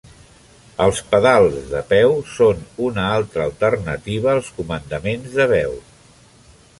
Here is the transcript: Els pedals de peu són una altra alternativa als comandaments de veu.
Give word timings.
Els 0.85 1.01
pedals 1.11 1.67
de 1.73 1.81
peu 1.91 2.15
són 2.37 2.63
una 2.87 3.05
altra 3.19 3.45
alternativa 3.49 4.31
als 4.33 4.49
comandaments 4.59 5.37
de 5.39 5.47
veu. 5.53 5.77